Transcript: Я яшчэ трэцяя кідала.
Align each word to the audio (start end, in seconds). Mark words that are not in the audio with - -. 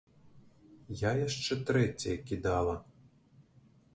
Я 1.01 1.11
яшчэ 1.27 1.57
трэцяя 1.69 2.15
кідала. 2.31 2.75